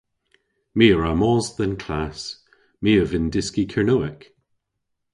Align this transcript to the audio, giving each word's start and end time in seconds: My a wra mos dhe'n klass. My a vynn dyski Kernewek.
My 0.77 0.87
a 0.93 0.95
wra 0.97 1.11
mos 1.19 1.45
dhe'n 1.57 1.75
klass. 1.83 2.19
My 2.81 2.91
a 3.01 3.03
vynn 3.09 3.31
dyski 3.33 3.63
Kernewek. 3.71 4.21